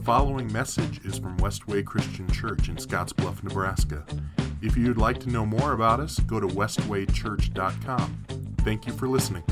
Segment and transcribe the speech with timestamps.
[0.00, 4.02] The following message is from Westway Christian Church in Scottsbluff, Nebraska.
[4.62, 8.24] If you'd like to know more about us, go to westwaychurch.com.
[8.60, 9.44] Thank you for listening.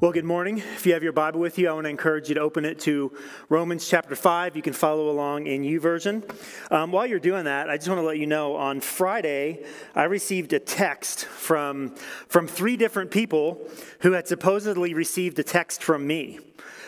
[0.00, 0.58] Well, good morning.
[0.58, 2.78] If you have your Bible with you, I want to encourage you to open it
[2.80, 3.10] to
[3.48, 4.54] Romans chapter 5.
[4.54, 6.30] You can follow along in YouVersion.
[6.70, 9.64] Um, while you're doing that, I just want to let you know on Friday,
[9.94, 11.94] I received a text from,
[12.28, 13.66] from three different people
[14.00, 16.38] who had supposedly received a text from me.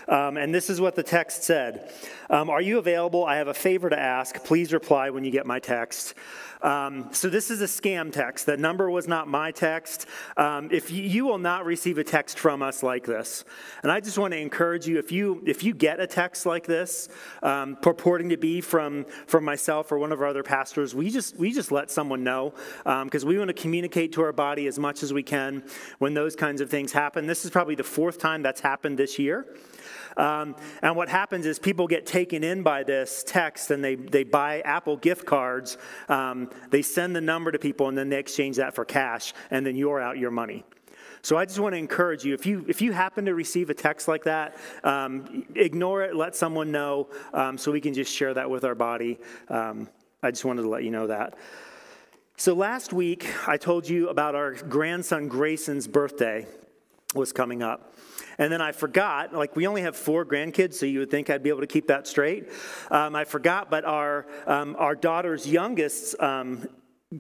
[0.09, 1.93] Um, and this is what the text said
[2.31, 3.25] um, Are you available?
[3.25, 4.43] I have a favor to ask.
[4.45, 6.15] Please reply when you get my text.
[6.63, 8.47] Um, so this is a scam text.
[8.47, 10.07] That number was not my text.
[10.37, 13.45] Um, if you, you, will not receive a text from us like this,
[13.83, 16.67] and I just want to encourage you if you if you get a text like
[16.67, 17.09] this,
[17.43, 21.37] um, purporting to be from from myself or one of our other pastors, we just
[21.37, 24.79] we just let someone know because um, we want to communicate to our body as
[24.79, 25.63] much as we can
[25.99, 27.27] when those kinds of things happen.
[27.27, 29.47] This is probably the fourth time that's happened this year.
[30.17, 34.25] Um, and what happens is people get taken in by this text and they, they
[34.25, 35.77] buy Apple gift cards.
[36.09, 39.67] Um, they send the number to people and then they exchange that for cash, and
[39.67, 40.65] then you're out your money.
[41.23, 43.75] So I just want to encourage you if you if you happen to receive a
[43.75, 46.15] text like that, um, ignore it.
[46.15, 49.19] Let someone know um, so we can just share that with our body.
[49.49, 49.89] Um,
[50.23, 51.37] I just wanted to let you know that.
[52.37, 56.47] So last week I told you about our grandson Grayson's birthday
[57.17, 57.95] was coming up.
[58.39, 61.43] And then I forgot, like we only have four grandkids, so you would think I'd
[61.43, 62.51] be able to keep that straight.
[62.91, 66.69] Um, I forgot, but our, um, our daughter's youngest um,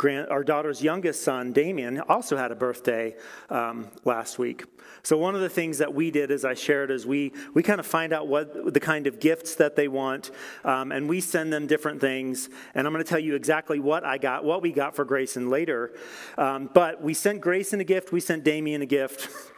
[0.02, 3.14] our daughter's youngest son, Damien, also had a birthday
[3.50, 4.64] um, last week.
[5.04, 7.78] So one of the things that we did, as I shared, is we we kind
[7.78, 10.32] of find out what the kind of gifts that they want,
[10.64, 12.48] um, and we send them different things.
[12.74, 15.50] And I'm going to tell you exactly what I got, what we got for Grayson
[15.50, 15.94] later.
[16.36, 19.28] Um, but we sent Grayson a gift, we sent Damien a gift.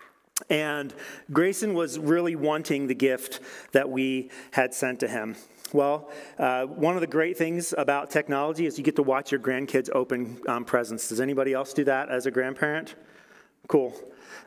[0.51, 0.95] And
[1.33, 3.41] Grayson was really wanting the gift
[3.73, 5.37] that we had sent to him.
[5.73, 9.41] Well, uh, one of the great things about technology is you get to watch your
[9.41, 11.09] grandkids open um, presents.
[11.09, 12.95] Does anybody else do that as a grandparent?
[13.67, 13.95] Cool.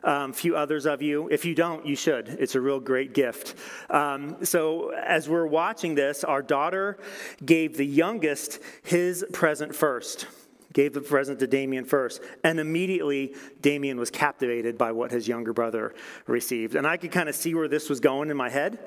[0.02, 1.28] Um, few others of you.
[1.30, 2.28] If you don't, you should.
[2.28, 3.54] It's a real great gift.
[3.88, 6.98] Um, so, as we're watching this, our daughter
[7.44, 10.26] gave the youngest his present first
[10.72, 12.20] gave the present to Damien first.
[12.44, 15.94] And immediately, Damien was captivated by what his younger brother
[16.26, 16.74] received.
[16.74, 18.78] And I could kind of see where this was going in my head.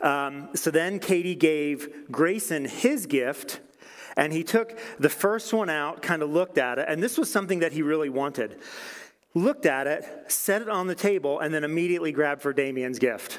[0.00, 3.60] Um, so then Katie gave Grayson his gift.
[4.16, 7.32] And he took the first one out, kind of looked at it, and this was
[7.32, 8.58] something that he really wanted.
[9.32, 13.38] Looked at it, set it on the table, and then immediately grabbed for Damien's gift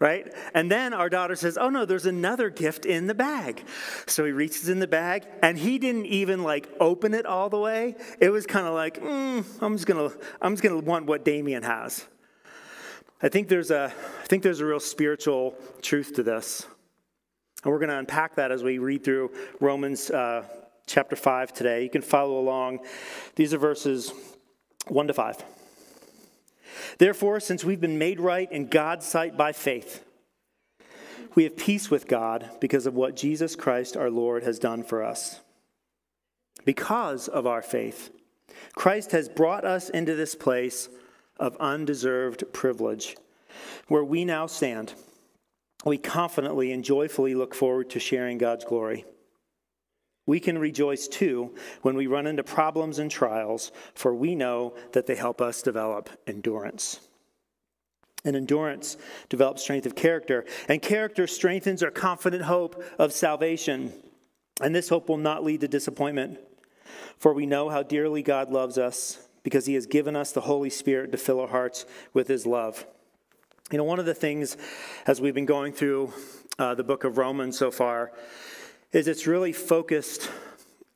[0.00, 0.32] right?
[0.54, 3.64] And then our daughter says, Oh no, there's another gift in the bag.
[4.06, 7.58] So he reaches in the bag and he didn't even like open it all the
[7.58, 7.96] way.
[8.20, 10.10] It was kind of like, mm, I'm just gonna,
[10.40, 12.06] I'm just gonna want what Damien has.
[13.20, 13.92] I think there's a,
[14.22, 16.66] I think there's a real spiritual truth to this.
[17.64, 20.44] And we're to unpack that as we read through Romans uh,
[20.86, 21.82] chapter 5 today.
[21.82, 22.80] You can follow along.
[23.34, 24.12] These are verses
[24.86, 25.44] 1 to 5.
[26.96, 30.04] Therefore, since we've been made right in God's sight by faith,
[31.34, 35.04] we have peace with God because of what Jesus Christ our Lord has done for
[35.04, 35.40] us.
[36.64, 38.10] Because of our faith,
[38.74, 40.88] Christ has brought us into this place
[41.38, 43.16] of undeserved privilege
[43.86, 44.94] where we now stand.
[45.84, 49.04] We confidently and joyfully look forward to sharing God's glory.
[50.28, 55.06] We can rejoice too when we run into problems and trials, for we know that
[55.06, 57.00] they help us develop endurance.
[58.26, 58.98] And endurance
[59.30, 63.94] develops strength of character, and character strengthens our confident hope of salvation.
[64.60, 66.38] And this hope will not lead to disappointment,
[67.16, 70.68] for we know how dearly God loves us because he has given us the Holy
[70.68, 72.84] Spirit to fill our hearts with his love.
[73.72, 74.58] You know, one of the things
[75.06, 76.12] as we've been going through
[76.58, 78.12] uh, the book of Romans so far
[78.92, 80.30] is it's really focused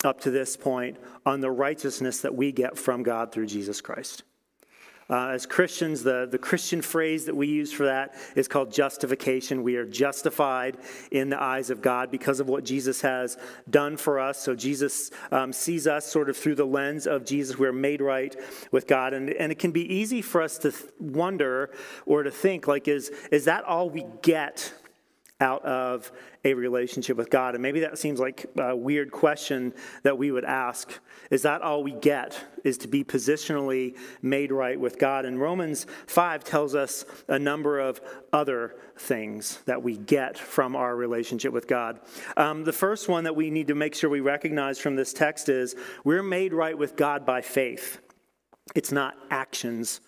[0.04, 4.24] up to this point on the righteousness that we get from God through Jesus Christ.
[5.10, 9.62] Uh, as Christians, the, the Christian phrase that we use for that is called justification.
[9.62, 10.78] We are justified
[11.10, 13.36] in the eyes of God because of what Jesus has
[13.68, 14.38] done for us.
[14.38, 17.58] So Jesus um, sees us sort of through the lens of Jesus.
[17.58, 18.34] We're made right
[18.70, 19.12] with God.
[19.12, 21.70] And, and it can be easy for us to th- wonder
[22.06, 24.72] or to think, like, is, is that all we get
[25.42, 26.10] out of
[26.44, 27.54] a relationship with God?
[27.54, 29.74] And maybe that seems like a weird question
[30.04, 30.90] that we would ask.
[31.30, 32.42] Is that all we get?
[32.64, 35.26] Is to be positionally made right with God?
[35.26, 38.00] And Romans 5 tells us a number of
[38.32, 42.00] other things that we get from our relationship with God.
[42.36, 45.48] Um, the first one that we need to make sure we recognize from this text
[45.48, 45.74] is
[46.04, 47.98] we're made right with God by faith.
[48.74, 50.00] It's not actions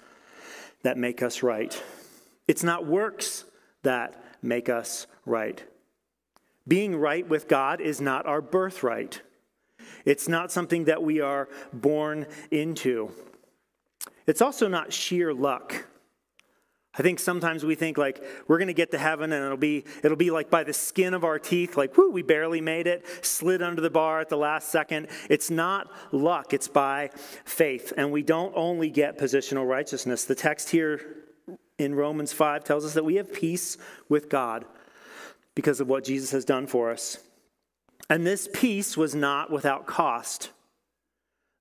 [0.82, 1.82] that make us right,
[2.46, 3.44] it's not works
[3.82, 5.62] that make us right.
[6.66, 9.22] Being right with God is not our birthright.
[10.04, 13.10] It's not something that we are born into.
[14.26, 15.86] It's also not sheer luck.
[16.96, 19.84] I think sometimes we think like we're going to get to heaven and it'll be
[20.04, 23.04] it'll be like by the skin of our teeth like whoo we barely made it
[23.26, 25.08] slid under the bar at the last second.
[25.28, 27.10] It's not luck, it's by
[27.44, 27.92] faith.
[27.96, 30.24] And we don't only get positional righteousness.
[30.24, 31.00] The text here
[31.78, 33.76] in Romans 5 tells us that we have peace
[34.08, 34.64] with God
[35.54, 37.18] because of what Jesus has done for us.
[38.10, 40.50] And this peace was not without cost.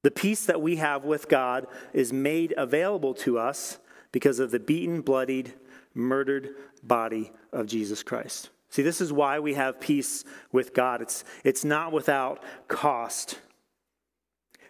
[0.04, 3.78] The peace that we have with God is made available to us
[4.12, 5.54] because of the beaten, bloodied,
[5.94, 6.50] murdered
[6.84, 8.50] body of Jesus Christ.
[8.70, 11.02] See, this is why we have peace with God.
[11.02, 13.40] It's, it's not without cost.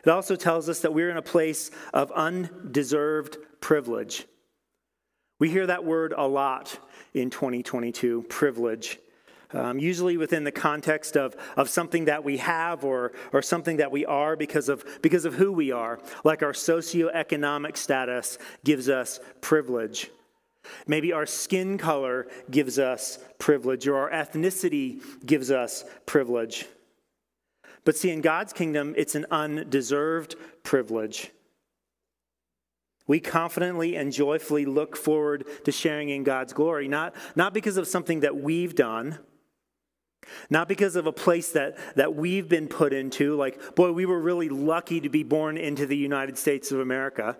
[0.06, 4.28] It also tells us that we're in a place of undeserved privilege.
[5.40, 6.78] We hear that word a lot
[7.14, 9.00] in 2022 privilege
[9.54, 13.92] um, usually within the context of, of something that we have or, or something that
[13.92, 19.20] we are because of, because of who we are, like our socioeconomic status gives us
[19.42, 20.10] privilege.
[20.88, 26.66] Maybe our skin color gives us privilege, or our ethnicity gives us privilege.
[27.86, 31.32] But see, in God's kingdom, it's an undeserved privilege.
[33.06, 37.88] We confidently and joyfully look forward to sharing in God's glory, not, not because of
[37.88, 39.20] something that we've done
[40.50, 44.20] not because of a place that, that we've been put into, like, boy, we were
[44.20, 47.38] really lucky to be born into the United States of America.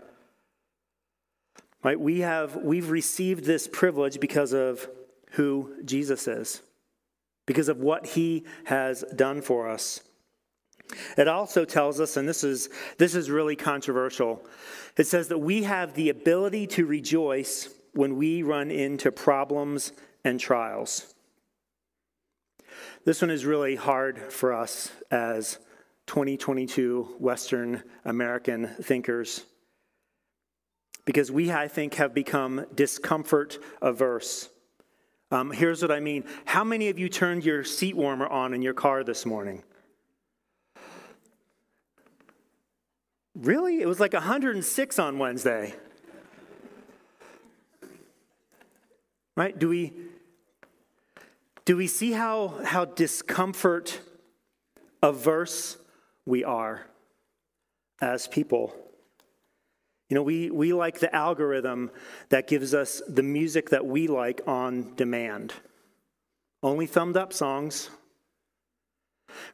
[1.84, 2.00] Right?
[2.00, 4.88] We have we've received this privilege because of
[5.32, 6.62] who Jesus is,
[7.46, 10.02] because of what he has done for us.
[11.18, 14.46] It also tells us, and this is this is really controversial,
[14.98, 19.92] it says that we have the ability to rejoice when we run into problems
[20.24, 21.13] and trials.
[23.06, 25.58] This one is really hard for us as
[26.08, 29.44] 2022 Western American thinkers
[31.04, 34.48] because we, I think, have become discomfort averse.
[35.32, 36.24] Um, here's what I mean.
[36.46, 39.64] How many of you turned your seat warmer on in your car this morning?
[43.36, 43.82] Really?
[43.82, 45.74] It was like 106 on Wednesday.
[49.36, 49.58] Right?
[49.60, 49.92] Do we
[51.66, 54.00] do we see how, how discomfort
[55.02, 55.78] averse
[56.26, 56.86] we are
[58.02, 58.76] as people?
[60.10, 61.90] You know, we, we like the algorithm
[62.30, 65.54] that gives us the music that we like on demand.
[66.62, 67.90] Only thumbed up songs.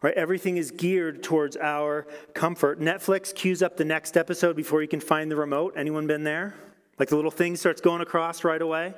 [0.01, 0.13] Right?
[0.15, 2.81] Everything is geared towards our comfort.
[2.81, 5.75] Netflix queues up the next episode before you can find the remote.
[5.77, 6.55] Anyone been there?
[6.97, 8.93] Like the little thing starts going across right away?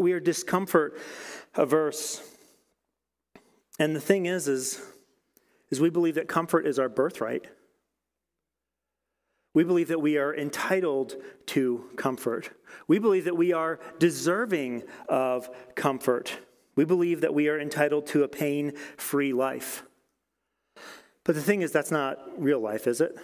[0.00, 0.98] We are discomfort
[1.54, 2.22] averse.
[3.78, 4.80] And the thing is, is,
[5.70, 7.46] is we believe that comfort is our birthright.
[9.52, 11.14] We believe that we are entitled
[11.46, 12.50] to comfort.
[12.88, 16.38] We believe that we are deserving of comfort.
[16.76, 19.84] We believe that we are entitled to a pain free life.
[21.22, 23.16] But the thing is, that's not real life, is it?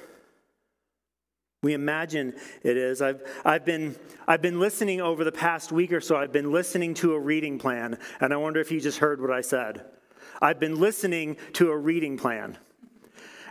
[1.62, 3.02] We imagine it is.
[3.02, 3.94] I've, I've, been,
[4.26, 7.58] I've been listening over the past week or so, I've been listening to a reading
[7.58, 9.84] plan, and I wonder if you just heard what I said.
[10.40, 12.56] I've been listening to a reading plan.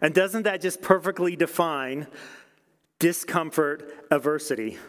[0.02, 2.08] And doesn't that just perfectly define
[2.98, 4.80] discomfort adversity?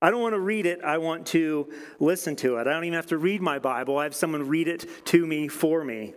[0.00, 1.70] I don't want to read it, I want to
[2.00, 2.66] listen to it.
[2.66, 5.46] I don't even have to read my Bible, I have someone read it to me
[5.48, 6.14] for me.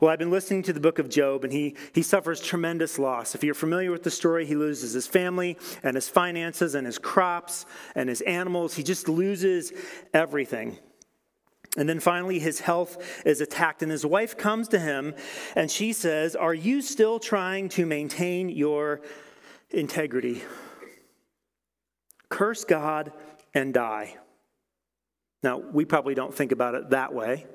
[0.00, 3.34] Well, I've been listening to the book of Job, and he, he suffers tremendous loss.
[3.34, 6.98] If you're familiar with the story, he loses his family and his finances and his
[6.98, 8.74] crops and his animals.
[8.74, 9.72] He just loses
[10.12, 10.78] everything.
[11.76, 15.14] And then finally, his health is attacked, and his wife comes to him
[15.56, 19.00] and she says, Are you still trying to maintain your
[19.70, 20.42] integrity?
[22.28, 23.12] Curse God
[23.54, 24.16] and die.
[25.42, 27.46] Now, we probably don't think about it that way.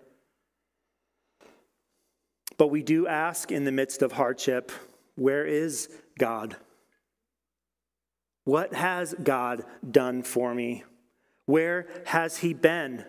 [2.60, 4.74] But we do ask in the midst of hardship,
[5.16, 5.88] where is
[6.20, 6.58] God?
[8.44, 10.84] What has God done for me?
[11.46, 13.06] Where has He been?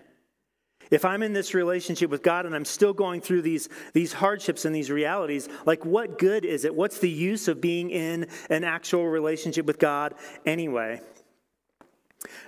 [0.93, 4.65] If I'm in this relationship with God and I'm still going through these, these hardships
[4.65, 6.73] and these realities, like what good is it?
[6.73, 10.15] What's the use of being in an actual relationship with God
[10.47, 11.01] anyway?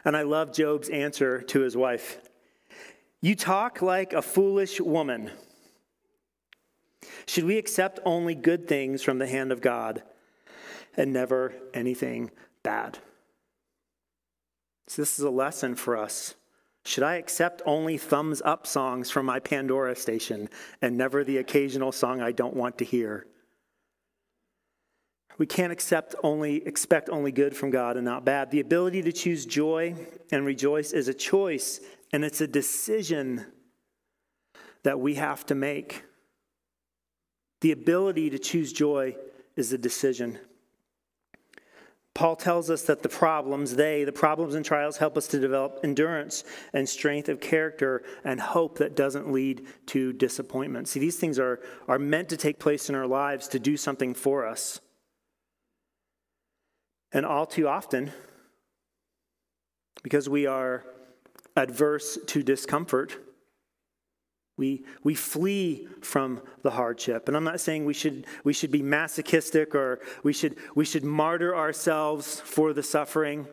[0.04, 2.20] And I love Job's answer to his wife
[3.20, 5.32] You talk like a foolish woman.
[7.26, 10.02] Should we accept only good things from the hand of God
[10.96, 12.30] and never anything
[12.62, 12.98] bad?
[14.88, 16.34] So, this is a lesson for us
[16.84, 20.48] Should I accept only thumbs up songs from my Pandora station
[20.80, 23.26] and never the occasional song I don't want to hear?
[25.38, 28.50] We can't accept only expect only good from God and not bad.
[28.50, 29.94] The ability to choose joy
[30.30, 31.80] and rejoice is a choice
[32.12, 33.46] and it's a decision
[34.82, 36.04] that we have to make.
[37.62, 39.16] The ability to choose joy
[39.54, 40.40] is a decision.
[42.12, 45.78] Paul tells us that the problems, they, the problems and trials, help us to develop
[45.84, 46.42] endurance
[46.72, 50.88] and strength of character and hope that doesn't lead to disappointment.
[50.88, 54.12] See, these things are, are meant to take place in our lives to do something
[54.12, 54.80] for us.
[57.12, 58.10] And all too often,
[60.02, 60.84] because we are
[61.56, 63.18] adverse to discomfort,
[64.62, 67.26] we, we flee from the hardship.
[67.26, 71.02] And I'm not saying we should, we should be masochistic or we should, we should
[71.02, 73.48] martyr ourselves for the suffering.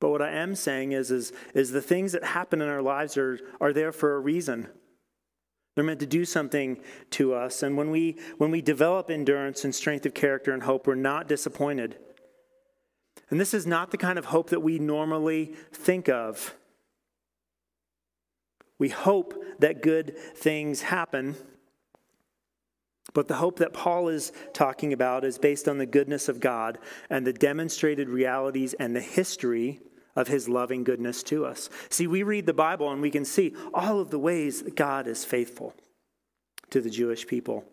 [0.00, 3.18] But what I am saying is, is, is the things that happen in our lives
[3.18, 4.66] are, are there for a reason.
[5.74, 7.62] They're meant to do something to us.
[7.62, 11.28] And when we, when we develop endurance and strength of character and hope, we're not
[11.28, 11.98] disappointed.
[13.28, 16.56] And this is not the kind of hope that we normally think of.
[18.78, 21.36] We hope that good things happen.
[23.14, 26.78] But the hope that Paul is talking about is based on the goodness of God
[27.08, 29.80] and the demonstrated realities and the history
[30.14, 31.70] of his loving goodness to us.
[31.90, 35.06] See, we read the Bible and we can see all of the ways that God
[35.06, 35.74] is faithful
[36.70, 37.64] to the Jewish people.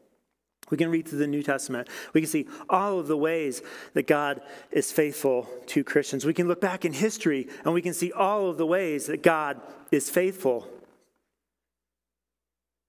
[0.69, 1.89] We can read through the New Testament.
[2.13, 3.61] We can see all of the ways
[3.93, 4.41] that God
[4.71, 6.25] is faithful to Christians.
[6.25, 9.23] We can look back in history and we can see all of the ways that
[9.23, 10.67] God is faithful.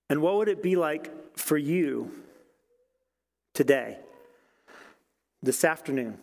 [0.09, 2.11] And what would it be like for you
[3.55, 3.99] today,
[5.43, 6.19] this afternoon,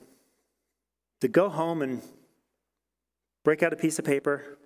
[1.20, 2.02] to go home and
[3.44, 4.58] break out a piece of paper?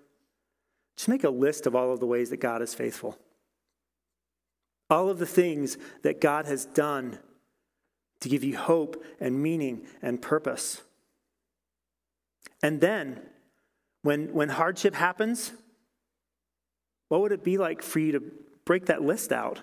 [0.98, 3.18] Just make a list of all of the ways that God is faithful.
[4.90, 7.20] All of the things that God has done
[8.20, 10.82] to give you hope and meaning and purpose.
[12.62, 13.22] And then,
[14.04, 15.52] when, when hardship happens,
[17.10, 18.24] what would it be like for you to
[18.66, 19.62] break that list out?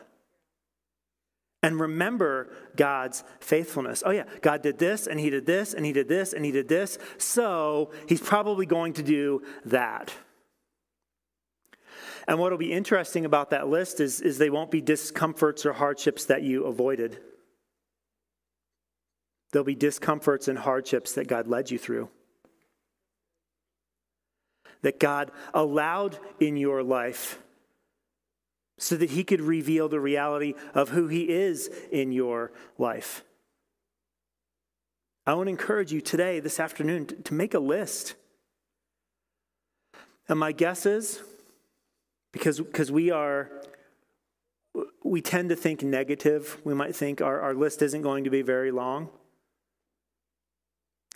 [1.62, 4.02] And remember God's faithfulness.
[4.04, 6.50] Oh, yeah, God did this, and He did this, and He did this, and He
[6.50, 6.98] did this.
[7.18, 10.12] So He's probably going to do that.
[12.26, 15.72] And what will be interesting about that list is, is they won't be discomforts or
[15.72, 17.18] hardships that you avoided.
[19.52, 22.08] There'll be discomforts and hardships that God led you through.
[24.82, 27.38] That God allowed in your life
[28.82, 33.22] so that He could reveal the reality of who He is in your life.
[35.24, 38.16] I want to encourage you today, this afternoon, to, make a list.
[40.28, 41.22] And my guess is
[42.32, 43.52] because because we are
[45.04, 46.60] we tend to think negative.
[46.64, 49.10] We might think our, our list isn't going to be very long.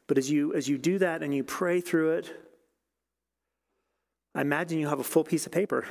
[0.06, 2.32] But as you as you do that and you pray through it,
[4.36, 5.84] I imagine you have a full piece of paper.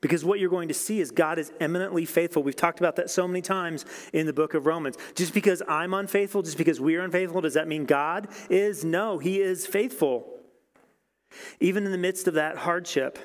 [0.00, 2.42] Because what you're going to see is God is eminently faithful.
[2.42, 4.96] We've talked about that so many times in the book of Romans.
[5.14, 8.84] Just because I'm unfaithful, just because we're unfaithful, does that mean God is?
[8.84, 10.38] No, He is faithful
[11.60, 13.18] even in the midst of that hardship.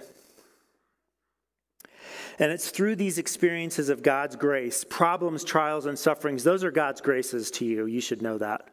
[2.39, 7.01] And it's through these experiences of God's grace, problems, trials, and sufferings, those are God's
[7.01, 7.85] graces to you.
[7.85, 8.69] You should know that.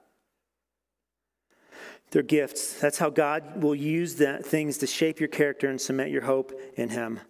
[2.11, 2.81] They're gifts.
[2.81, 6.53] That's how God will use that, things to shape your character and cement your hope
[6.77, 7.21] in Him.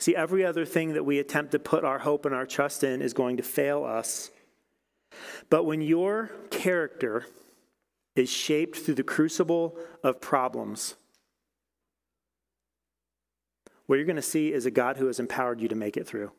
[0.00, 3.02] See, every other thing that we attempt to put our hope and our trust in
[3.02, 4.30] is going to fail us.
[5.48, 7.26] But when your character
[8.16, 10.94] is shaped through the crucible of problems.
[13.86, 16.06] What you're going to see is a God who has empowered you to make it
[16.06, 16.32] through.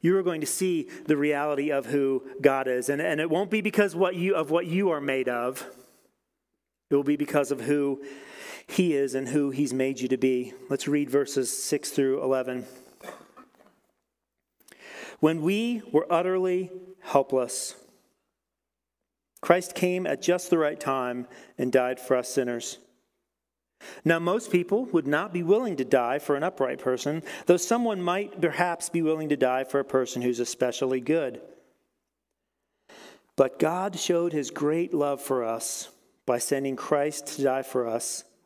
[0.00, 2.88] You are going to see the reality of who God is.
[2.88, 5.66] And, and it won't be because what you, of what you are made of,
[6.90, 8.02] it will be because of who
[8.70, 10.54] He is and who He's made you to be.
[10.68, 12.66] Let's read verses 6 through 11.
[15.18, 17.74] When we were utterly helpless,
[19.40, 21.26] Christ came at just the right time
[21.58, 22.78] and died for us sinners.
[24.04, 28.00] Now, most people would not be willing to die for an upright person, though someone
[28.00, 31.40] might perhaps be willing to die for a person who's especially good.
[33.34, 35.88] But God showed his great love for us
[36.24, 38.22] by sending Christ to die for us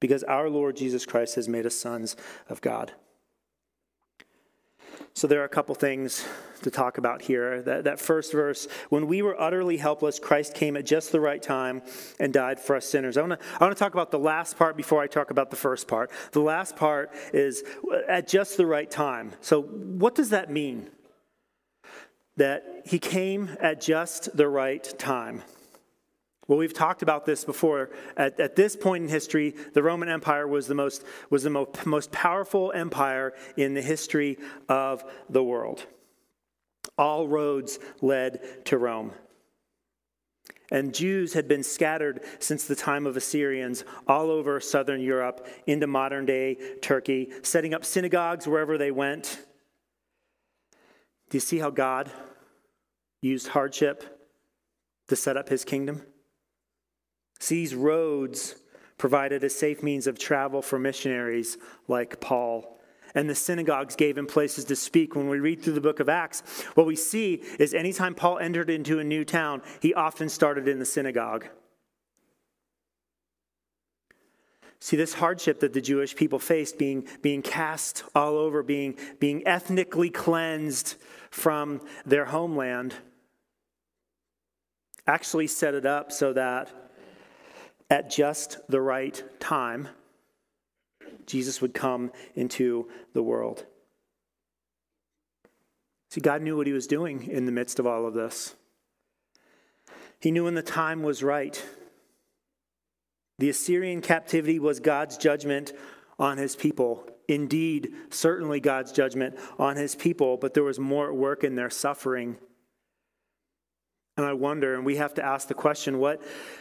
[0.00, 2.16] because our Lord Jesus Christ has made us sons
[2.48, 2.92] of God.
[5.14, 6.24] So there are a couple things
[6.62, 7.62] to talk about here.
[7.62, 11.42] That, that first verse, when we were utterly helpless, Christ came at just the right
[11.42, 11.82] time
[12.20, 13.16] and died for us sinners.
[13.16, 15.50] I want to I want to talk about the last part before I talk about
[15.50, 16.10] the first part.
[16.32, 17.64] The last part is
[18.08, 19.32] at just the right time.
[19.40, 20.90] So what does that mean?
[22.36, 25.42] That he came at just the right time.
[26.48, 27.90] Well, we've talked about this before.
[28.16, 31.84] At, at this point in history, the Roman Empire was the, most, was the most,
[31.84, 34.38] most powerful empire in the history
[34.68, 35.86] of the world.
[36.96, 39.12] All roads led to Rome.
[40.70, 45.86] And Jews had been scattered since the time of Assyrians all over southern Europe into
[45.86, 49.44] modern day Turkey, setting up synagogues wherever they went.
[51.30, 52.10] Do you see how God
[53.20, 54.18] used hardship
[55.08, 56.02] to set up his kingdom?
[57.46, 58.56] These roads
[58.96, 62.78] provided a safe means of travel for missionaries like Paul.
[63.14, 65.14] And the synagogues gave him places to speak.
[65.14, 66.42] When we read through the book of Acts,
[66.74, 70.78] what we see is anytime Paul entered into a new town, he often started in
[70.78, 71.46] the synagogue.
[74.80, 79.46] See, this hardship that the Jewish people faced, being, being cast all over, being, being
[79.46, 80.96] ethnically cleansed
[81.30, 82.94] from their homeland,
[85.06, 86.87] actually set it up so that
[87.90, 89.88] at just the right time,
[91.26, 93.66] Jesus would come into the world.
[96.10, 98.54] See, God knew what he was doing in the midst of all of this.
[100.20, 101.62] He knew when the time was right.
[103.38, 105.72] The Assyrian captivity was God's judgment
[106.18, 107.06] on his people.
[107.28, 111.70] Indeed, certainly God's judgment on his people, but there was more at work in their
[111.70, 112.38] suffering
[114.18, 116.20] and I wonder, and we have to ask the question what,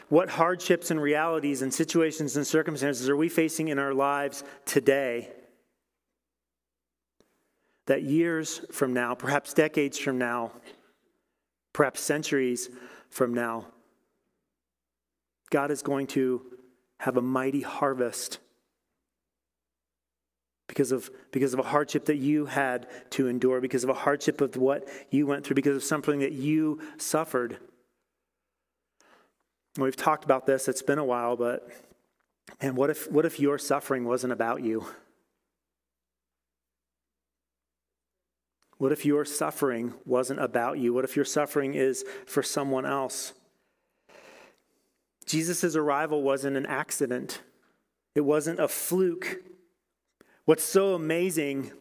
[0.10, 5.32] what hardships and realities and situations and circumstances are we facing in our lives today?
[7.88, 10.52] That years from now, perhaps decades from now,
[11.74, 12.70] perhaps centuries
[13.10, 13.66] from now,
[15.50, 16.44] God is going to
[17.00, 18.38] have a mighty harvest
[20.68, 24.42] because of, because of a hardship that you had to endure, because of a hardship
[24.42, 27.58] of what you went through, because of something that you suffered.
[29.78, 31.70] We've talked about this, it's been a while, but
[32.60, 34.88] and what if what if your suffering wasn't about you?
[38.78, 40.94] What if your suffering wasn't about you?
[40.94, 43.34] What if your suffering is for someone else?
[45.26, 47.42] Jesus' arrival wasn't an accident.
[48.16, 49.42] It wasn't a fluke.
[50.48, 51.74] What's so amazing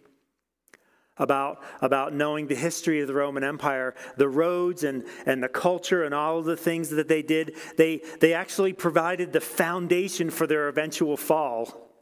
[1.18, 6.02] about, about knowing the history of the Roman Empire, the roads and, and the culture
[6.02, 10.48] and all of the things that they did, they, they actually provided the foundation for
[10.48, 11.92] their eventual fall.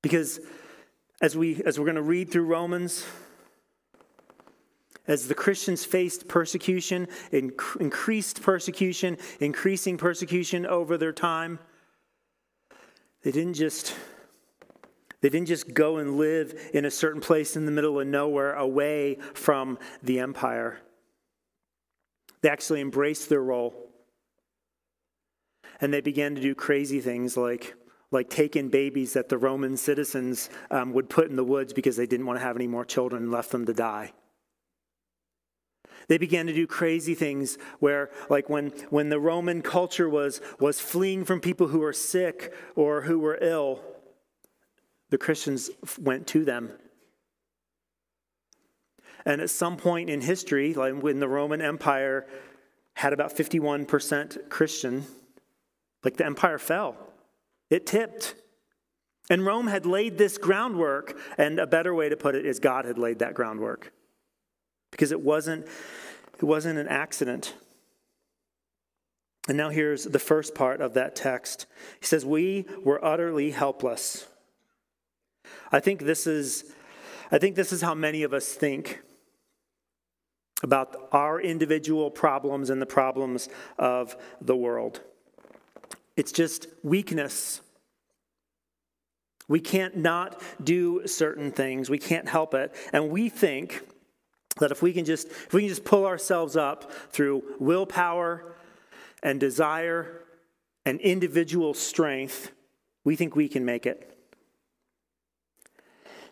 [0.00, 0.40] Because
[1.20, 3.04] as, we, as we're going to read through Romans,
[5.06, 11.58] as the Christians faced persecution, increased persecution, increasing persecution over their time,
[13.22, 13.94] they didn't just
[15.20, 18.54] they didn't just go and live in a certain place in the middle of nowhere
[18.54, 20.80] away from the empire.
[22.42, 23.90] They actually embraced their role.
[25.80, 27.74] And they began to do crazy things like,
[28.10, 31.96] like take in babies that the Roman citizens um, would put in the woods because
[31.96, 34.12] they didn't want to have any more children and left them to die.
[36.08, 40.80] They began to do crazy things where, like when, when the Roman culture was, was
[40.80, 43.80] fleeing from people who were sick or who were ill,
[45.10, 46.70] the Christians went to them.
[49.26, 52.26] And at some point in history, like when the Roman Empire
[52.94, 55.04] had about 51% Christian,
[56.04, 56.96] like the empire fell.
[57.68, 58.34] It tipped.
[59.28, 62.84] And Rome had laid this groundwork, and a better way to put it is God
[62.84, 63.92] had laid that groundwork.
[64.90, 65.66] Because it wasn't,
[66.36, 67.54] it wasn't an accident.
[69.48, 71.66] And now here's the first part of that text.
[72.00, 74.26] He says, We were utterly helpless.
[75.72, 76.72] I think this is,
[77.30, 79.00] I think this is how many of us think
[80.62, 85.00] about our individual problems and the problems of the world.
[86.16, 87.60] It's just weakness.
[89.48, 91.88] We can't not do certain things.
[91.88, 92.74] We can't help it.
[92.92, 93.82] And we think
[94.58, 98.54] that if we can just if we can just pull ourselves up through willpower
[99.22, 100.24] and desire
[100.84, 102.52] and individual strength,
[103.04, 104.09] we think we can make it.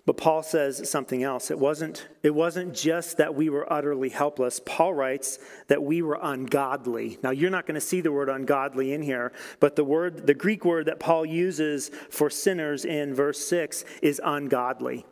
[0.09, 1.51] But Paul says something else.
[1.51, 4.59] It wasn't, it wasn't just that we were utterly helpless.
[4.65, 7.19] Paul writes that we were ungodly.
[7.23, 10.33] Now, you're not going to see the word ungodly in here, but the word, the
[10.33, 15.05] Greek word that Paul uses for sinners in verse 6 is ungodly.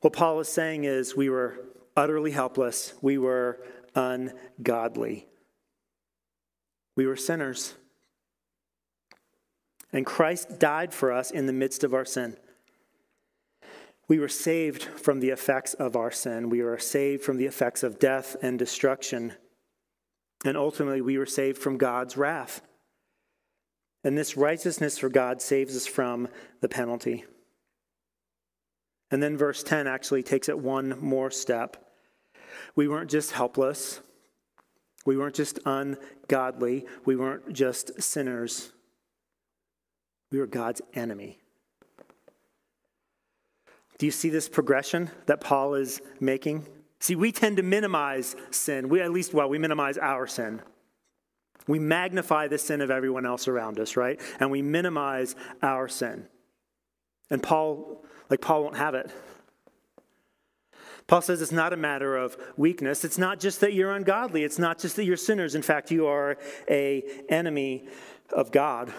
[0.00, 3.60] What Paul is saying is we were utterly helpless, we were
[3.94, 5.28] ungodly,
[6.96, 7.74] we were sinners.
[9.92, 12.38] And Christ died for us in the midst of our sin.
[14.06, 16.50] We were saved from the effects of our sin.
[16.50, 19.32] We were saved from the effects of death and destruction.
[20.44, 22.60] And ultimately, we were saved from God's wrath.
[24.02, 26.28] And this righteousness for God saves us from
[26.60, 27.24] the penalty.
[29.10, 31.76] And then verse 10 actually takes it one more step.
[32.76, 34.00] We weren't just helpless,
[35.06, 38.72] we weren't just ungodly, we weren't just sinners,
[40.30, 41.38] we were God's enemy.
[43.98, 46.66] Do you see this progression that Paul is making?
[47.00, 48.88] See, we tend to minimize sin.
[48.88, 50.62] We at least, well, we minimize our sin.
[51.66, 54.20] We magnify the sin of everyone else around us, right?
[54.40, 56.26] And we minimize our sin.
[57.30, 59.10] And Paul, like Paul won't have it.
[61.06, 63.04] Paul says it's not a matter of weakness.
[63.04, 64.42] It's not just that you're ungodly.
[64.42, 65.54] It's not just that you're sinners.
[65.54, 67.86] In fact, you are a enemy
[68.32, 68.92] of God.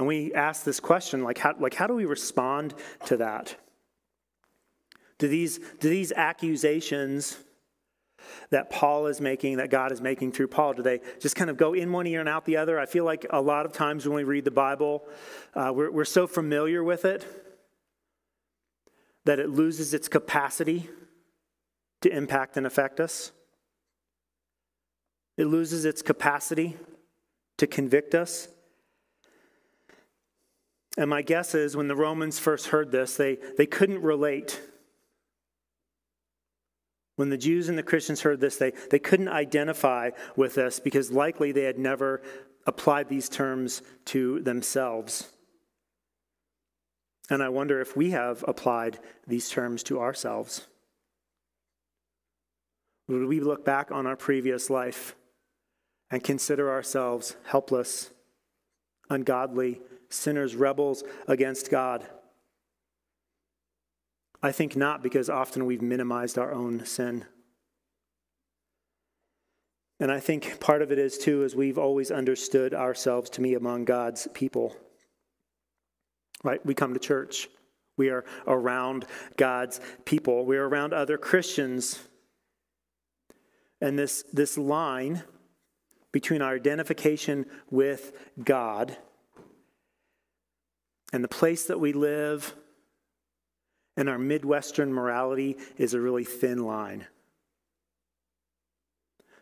[0.00, 2.72] And we ask this question like how, like, how do we respond
[3.04, 3.54] to that?
[5.18, 7.36] Do these, do these accusations
[8.48, 11.58] that Paul is making, that God is making through Paul, do they just kind of
[11.58, 12.80] go in one ear and out the other?
[12.80, 15.04] I feel like a lot of times when we read the Bible,
[15.52, 17.26] uh, we're, we're so familiar with it
[19.26, 20.88] that it loses its capacity
[22.00, 23.32] to impact and affect us.
[25.36, 26.78] It loses its capacity
[27.58, 28.48] to convict us.
[31.00, 34.60] And my guess is when the Romans first heard this, they, they couldn't relate.
[37.16, 41.10] When the Jews and the Christians heard this, they, they couldn't identify with this because
[41.10, 42.20] likely they had never
[42.66, 45.30] applied these terms to themselves.
[47.30, 50.66] And I wonder if we have applied these terms to ourselves.
[53.08, 55.16] Would we look back on our previous life
[56.10, 58.10] and consider ourselves helpless,
[59.08, 59.80] ungodly,
[60.10, 62.06] sinners, rebels against God?
[64.42, 67.24] I think not, because often we've minimized our own sin.
[69.98, 73.54] And I think part of it is, too, is we've always understood ourselves to be
[73.54, 74.74] among God's people.
[76.42, 76.64] Right?
[76.64, 77.48] We come to church.
[77.98, 79.04] We are around
[79.36, 80.46] God's people.
[80.46, 81.98] We are around other Christians.
[83.82, 85.22] And this, this line
[86.12, 88.96] between our identification with God
[91.12, 92.54] and the place that we live
[93.96, 97.06] and our Midwestern morality is a really thin line.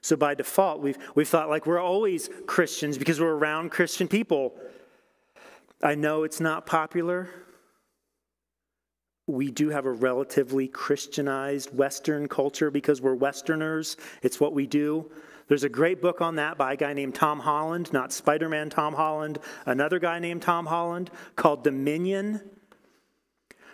[0.01, 4.55] So by default, we've, we've thought like we're always Christians because we're around Christian people.
[5.83, 7.29] I know it's not popular.
[9.27, 13.97] We do have a relatively Christianized Western culture because we're Westerners.
[14.23, 15.11] It's what we do.
[15.49, 18.69] There's a great book on that by a guy named Tom Holland, not Spider Man
[18.69, 22.43] Tom Holland, another guy named Tom Holland called Dominion,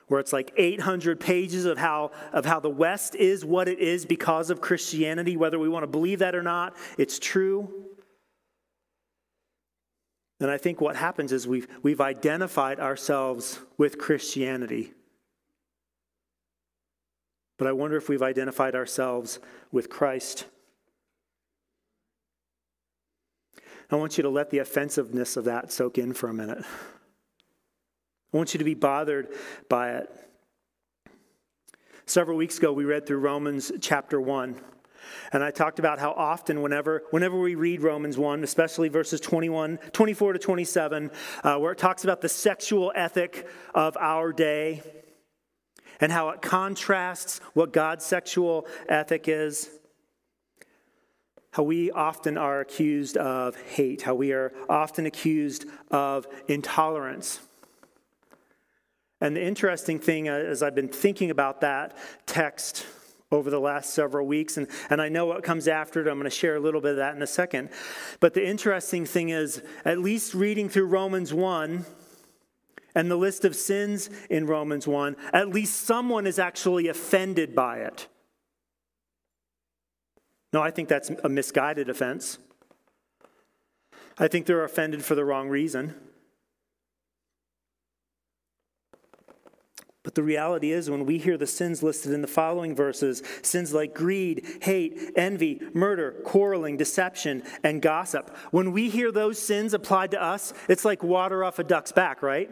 [0.06, 4.06] where it's like 800 pages of how, of how the West is what it is
[4.06, 7.68] because of Christianity, whether we want to believe that or not, it's true.
[10.40, 14.92] And I think what happens is we've, we've identified ourselves with Christianity.
[17.56, 19.38] But I wonder if we've identified ourselves
[19.72, 20.46] with Christ.
[23.94, 26.58] I want you to let the offensiveness of that soak in for a minute.
[28.32, 29.28] I want you to be bothered
[29.68, 30.10] by it.
[32.04, 34.60] Several weeks ago, we read through Romans chapter 1.
[35.32, 39.78] And I talked about how often, whenever, whenever we read Romans 1, especially verses 21,
[39.92, 41.12] 24 to 27,
[41.44, 44.82] uh, where it talks about the sexual ethic of our day
[46.00, 49.70] and how it contrasts what God's sexual ethic is,
[51.54, 57.38] how we often are accused of hate, how we are often accused of intolerance.
[59.20, 62.84] And the interesting thing, uh, as I've been thinking about that text
[63.30, 66.24] over the last several weeks, and, and I know what comes after it, I'm going
[66.24, 67.68] to share a little bit of that in a second.
[68.18, 71.86] But the interesting thing is, at least reading through Romans 1,
[72.96, 77.78] and the list of sins in Romans 1, at least someone is actually offended by
[77.78, 78.08] it.
[80.54, 82.38] No, I think that's a misguided offense.
[84.16, 85.96] I think they're offended for the wrong reason.
[90.04, 93.74] But the reality is, when we hear the sins listed in the following verses sins
[93.74, 100.12] like greed, hate, envy, murder, quarreling, deception, and gossip when we hear those sins applied
[100.12, 102.48] to us, it's like water off a duck's back, right?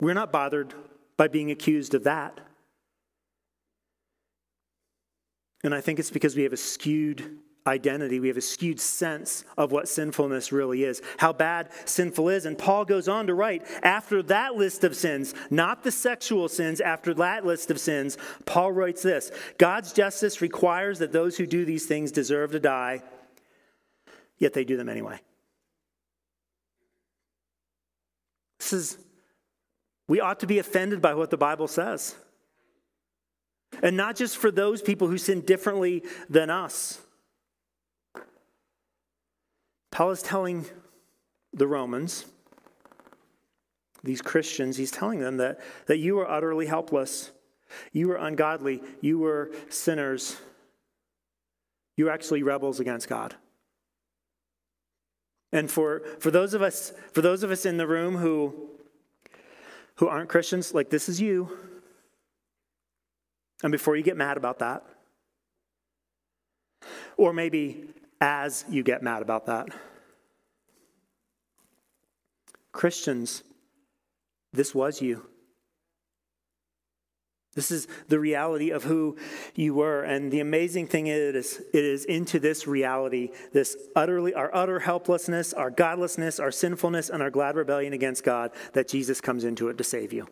[0.00, 0.72] We're not bothered
[1.18, 2.40] by being accused of that.
[5.64, 8.20] And I think it's because we have a skewed identity.
[8.20, 12.44] We have a skewed sense of what sinfulness really is, how bad sinful is.
[12.44, 16.82] And Paul goes on to write after that list of sins, not the sexual sins,
[16.82, 21.64] after that list of sins, Paul writes this God's justice requires that those who do
[21.64, 23.02] these things deserve to die,
[24.38, 25.18] yet they do them anyway.
[28.58, 28.98] This is,
[30.08, 32.14] we ought to be offended by what the Bible says.
[33.82, 37.00] And not just for those people who sin differently than us.
[39.90, 40.66] Paul is telling
[41.52, 42.26] the Romans,
[44.02, 47.30] these Christians, he's telling them that, that you are utterly helpless.
[47.92, 48.82] You were ungodly.
[49.00, 50.36] You were sinners.
[51.96, 53.34] You were actually rebels against God.
[55.52, 58.70] And for, for those of us, for those of us in the room who,
[59.96, 61.56] who aren't Christians, like this is you.
[63.64, 64.84] And before you get mad about that,
[67.16, 67.84] or maybe
[68.20, 69.68] as you get mad about that.
[72.72, 73.42] Christians,
[74.52, 75.24] this was you.
[77.54, 79.16] This is the reality of who
[79.54, 80.02] you were.
[80.02, 85.54] And the amazing thing is, it is into this reality, this utterly, our utter helplessness,
[85.54, 89.78] our godlessness, our sinfulness, and our glad rebellion against God, that Jesus comes into it
[89.78, 90.28] to save you.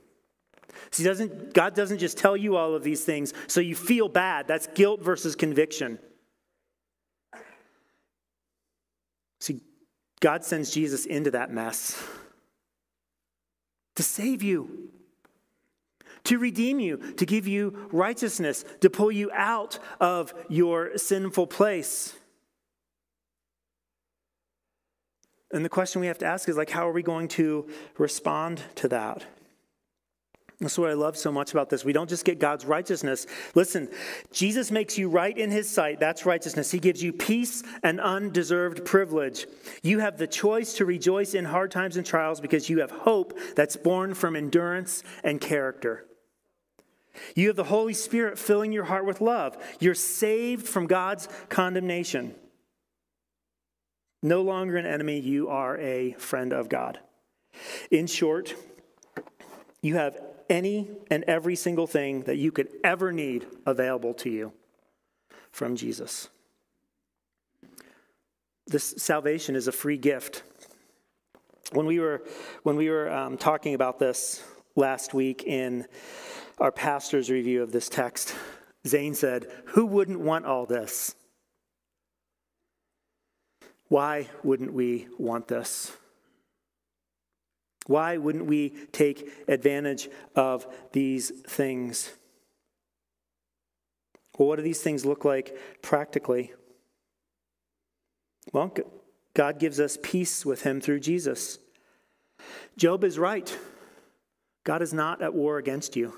[0.90, 4.48] See, doesn't, God doesn't just tell you all of these things so you feel bad.
[4.48, 5.98] That's guilt versus conviction.
[9.40, 9.60] See,
[10.20, 12.02] God sends Jesus into that mess
[13.96, 14.90] to save you,
[16.24, 22.14] to redeem you, to give you righteousness, to pull you out of your sinful place.
[25.52, 27.68] And the question we have to ask is like, how are we going to
[27.98, 29.24] respond to that?
[30.62, 31.84] That's what I love so much about this.
[31.84, 33.26] We don't just get God's righteousness.
[33.56, 33.88] Listen,
[34.30, 35.98] Jesus makes you right in his sight.
[35.98, 36.70] That's righteousness.
[36.70, 39.46] He gives you peace and undeserved privilege.
[39.82, 43.36] You have the choice to rejoice in hard times and trials because you have hope
[43.56, 46.06] that's born from endurance and character.
[47.34, 49.58] You have the Holy Spirit filling your heart with love.
[49.80, 52.36] You're saved from God's condemnation.
[54.22, 57.00] No longer an enemy, you are a friend of God.
[57.90, 58.54] In short,
[59.82, 60.16] you have
[60.52, 64.52] any and every single thing that you could ever need available to you
[65.50, 66.28] from Jesus.
[68.66, 70.42] This salvation is a free gift.
[71.72, 72.22] When we were,
[72.62, 74.44] when we were um, talking about this
[74.76, 75.86] last week in
[76.58, 78.36] our pastor's review of this text,
[78.86, 81.14] Zane said, Who wouldn't want all this?
[83.88, 85.92] Why wouldn't we want this?
[87.86, 92.12] Why wouldn't we take advantage of these things?
[94.38, 96.52] Well, what do these things look like practically?
[98.52, 98.72] Well,
[99.34, 101.58] God gives us peace with Him through Jesus.
[102.76, 103.56] Job is right.
[104.64, 106.14] God is not at war against you.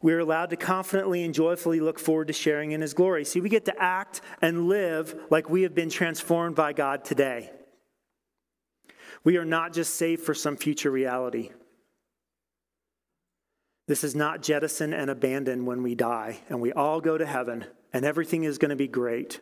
[0.00, 3.24] We are allowed to confidently and joyfully look forward to sharing in His glory.
[3.24, 7.50] See, we get to act and live like we have been transformed by God today.
[9.26, 11.50] We are not just saved for some future reality.
[13.88, 17.64] This is not jettison and abandon when we die and we all go to heaven
[17.92, 19.40] and everything is going to be great.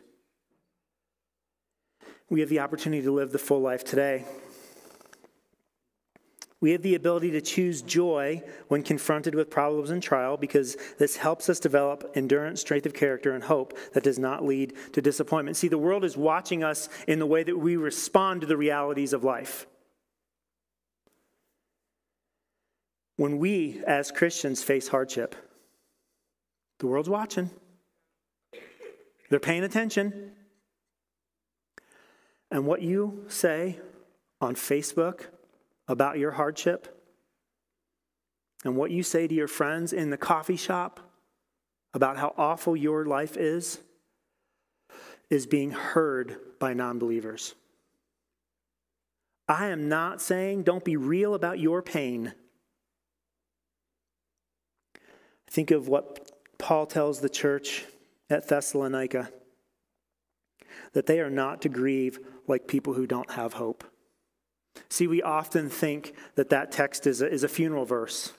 [2.31, 4.25] We have the opportunity to live the full life today.
[6.61, 11.17] We have the ability to choose joy when confronted with problems and trial because this
[11.17, 15.57] helps us develop endurance, strength of character, and hope that does not lead to disappointment.
[15.57, 19.13] See, the world is watching us in the way that we respond to the realities
[19.13, 19.67] of life.
[23.17, 25.35] When we, as Christians, face hardship,
[26.79, 27.49] the world's watching,
[29.29, 30.31] they're paying attention.
[32.51, 33.79] And what you say
[34.41, 35.27] on Facebook
[35.87, 36.91] about your hardship,
[38.63, 40.99] and what you say to your friends in the coffee shop
[41.93, 43.79] about how awful your life is,
[45.29, 47.55] is being heard by non believers.
[49.47, 52.33] I am not saying don't be real about your pain.
[55.55, 57.85] Think of what Paul tells the church
[58.29, 59.29] at Thessalonica
[60.91, 63.85] that they are not to grieve like people who don't have hope.
[64.89, 68.33] See, we often think that that text is a, is a funeral verse.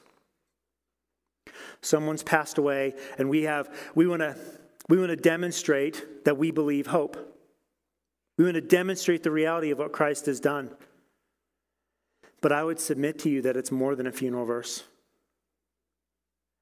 [1.81, 4.37] Someone's passed away, and we have we want to
[4.91, 7.17] we want to demonstrate that we believe hope.
[8.37, 10.71] We want to demonstrate the reality of what Christ has done.
[12.43, 14.85] But I would submit to you that it's more than a funeral verse.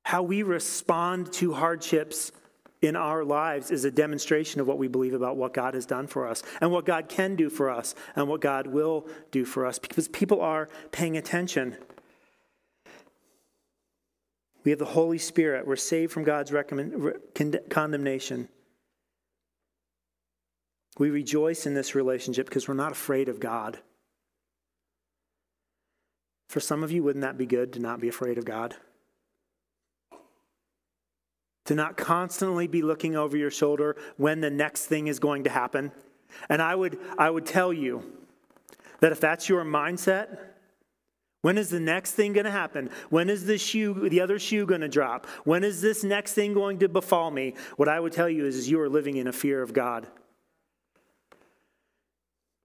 [0.04, 2.30] How we respond to hardships
[2.82, 6.06] in our lives is a demonstration of what we believe about what God has done
[6.06, 9.64] for us and what God can do for us and what God will do for
[9.66, 11.76] us because people are paying attention.
[14.62, 15.66] We have the Holy Spirit.
[15.66, 16.52] We're saved from God's
[17.70, 18.48] condemnation.
[20.98, 23.78] We rejoice in this relationship because we're not afraid of God.
[26.48, 28.76] For some of you, wouldn't that be good to not be afraid of God?
[31.66, 35.50] To not constantly be looking over your shoulder when the next thing is going to
[35.50, 35.92] happen.
[36.48, 38.02] And I would, I would tell you
[39.00, 40.38] that if that's your mindset,
[41.44, 42.88] when is the next thing going to happen?
[43.10, 45.26] When is the shoe, the other shoe going to drop?
[45.44, 47.54] When is this next thing going to befall me?
[47.76, 50.06] What I would tell you is, is you are living in a fear of God,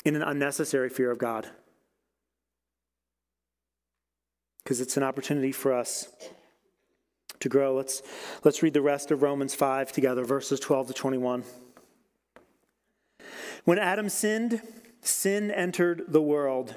[0.06, 1.50] in an unnecessary fear of God,
[4.64, 6.08] because it's an opportunity for us
[7.40, 7.76] to grow.
[7.76, 8.02] Let's
[8.44, 11.44] let's read the rest of Romans five together, verses twelve to twenty-one.
[13.66, 14.62] When Adam sinned,
[15.02, 16.76] sin entered the world.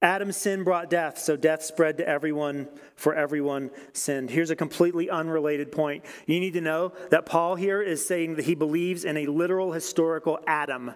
[0.00, 4.30] Adam's sin brought death, so death spread to everyone, for everyone sinned.
[4.30, 6.04] Here's a completely unrelated point.
[6.24, 9.72] You need to know that Paul here is saying that he believes in a literal
[9.72, 10.92] historical Adam.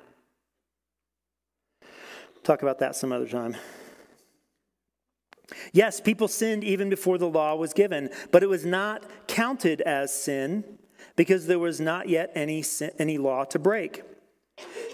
[2.45, 3.57] Talk about that some other time.
[5.73, 10.13] Yes, people sinned even before the law was given, but it was not counted as
[10.13, 10.65] sin
[11.17, 12.65] because there was not yet any,
[12.99, 14.03] any law to break.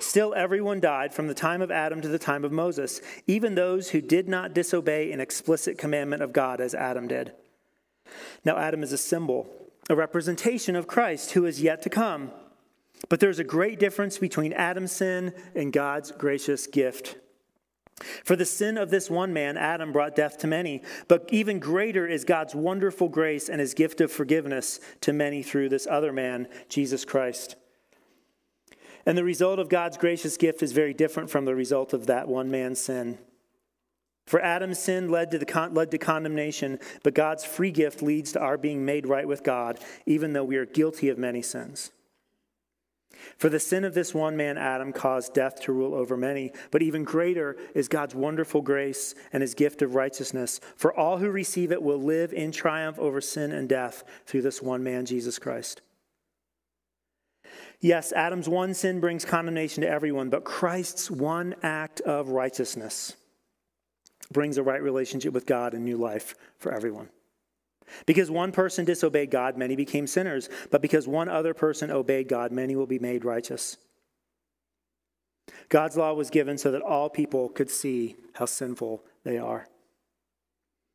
[0.01, 3.90] Still, everyone died from the time of Adam to the time of Moses, even those
[3.90, 7.33] who did not disobey an explicit commandment of God as Adam did.
[8.44, 9.49] Now, Adam is a symbol,
[9.90, 12.31] a representation of Christ who is yet to come.
[13.09, 17.16] But there's a great difference between Adam's sin and God's gracious gift.
[18.24, 22.06] For the sin of this one man, Adam, brought death to many, but even greater
[22.06, 26.48] is God's wonderful grace and his gift of forgiveness to many through this other man,
[26.68, 27.56] Jesus Christ.
[29.06, 32.28] And the result of God's gracious gift is very different from the result of that
[32.28, 33.18] one man's sin.
[34.26, 38.40] For Adam's sin led to, the led to condemnation, but God's free gift leads to
[38.40, 41.90] our being made right with God, even though we are guilty of many sins.
[43.37, 46.83] For the sin of this one man, Adam, caused death to rule over many, but
[46.83, 50.61] even greater is God's wonderful grace and his gift of righteousness.
[50.77, 54.62] For all who receive it will live in triumph over sin and death through this
[54.62, 55.81] one man, Jesus Christ.
[57.81, 63.14] Yes, Adam's one sin brings condemnation to everyone, but Christ's one act of righteousness
[64.33, 67.09] brings a right relationship with God and new life for everyone.
[68.07, 70.48] Because one person disobeyed God, many became sinners.
[70.70, 73.77] But because one other person obeyed God, many will be made righteous.
[75.68, 79.66] God's law was given so that all people could see how sinful they are.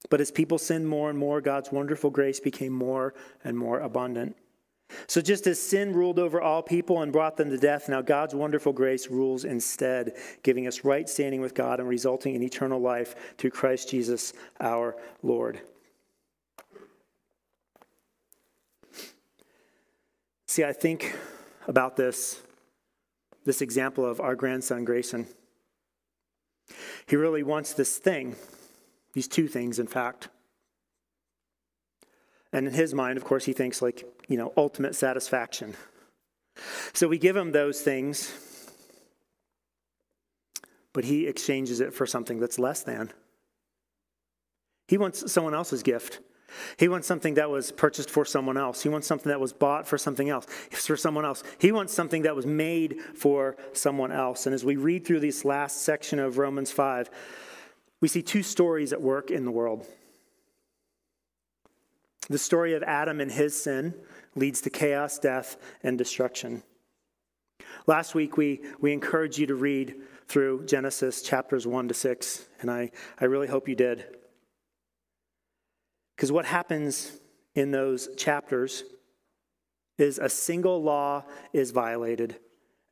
[0.10, 4.36] But as people sinned more and more, God's wonderful grace became more and more abundant.
[5.08, 8.36] So, just as sin ruled over all people and brought them to death, now God's
[8.36, 13.16] wonderful grace rules instead, giving us right standing with God and resulting in eternal life
[13.38, 15.62] through Christ Jesus our Lord.
[20.54, 21.18] See, I think
[21.68, 22.40] about this,
[23.44, 25.26] this example of our grandson, Grayson.
[27.08, 28.36] He really wants this thing,
[29.14, 30.30] these two things, in fact.
[32.52, 35.74] And in his mind, of course, he thinks like, you know, ultimate satisfaction.
[36.94, 38.32] So we give him those things,
[40.94, 43.12] but he exchanges it for something that's less than.
[44.88, 46.20] He wants someone else's gift.
[46.78, 48.84] He wants something that was purchased for someone else.
[48.84, 51.44] He wants something that was bought for something else, for someone else.
[51.60, 54.46] He wants something that was made for someone else.
[54.46, 57.10] And as we read through this last section of Romans 5,
[58.02, 59.86] we see two stories at work in the world.
[62.30, 63.94] The story of Adam and his sin
[64.36, 66.64] leads to chaos, death, and destruction.
[67.86, 69.96] Last week, we, we encouraged you to read
[70.28, 74.06] through Genesis chapters 1 to 6, and I, I really hope you did.
[76.24, 77.20] Because what happens
[77.54, 78.86] in those chapters
[79.98, 82.40] is a single law is violated,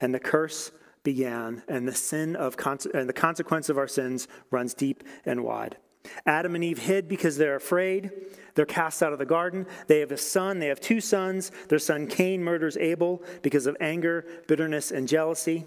[0.01, 0.73] and the curse
[1.03, 2.57] began, and the sin of
[2.93, 5.77] and the consequence of our sins runs deep and wide.
[6.25, 8.11] Adam and Eve hid because they're afraid.
[8.55, 9.65] They're cast out of the garden.
[9.87, 10.59] They have a son.
[10.59, 11.53] They have two sons.
[11.69, 15.65] Their son Cain murders Abel because of anger, bitterness, and jealousy.